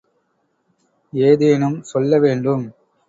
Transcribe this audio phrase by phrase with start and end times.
[1.13, 2.65] ஏதேனும் சொல்ல வேண்டும்.